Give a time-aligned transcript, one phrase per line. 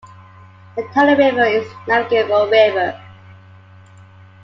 [0.75, 2.99] The Tano River is a navigable river.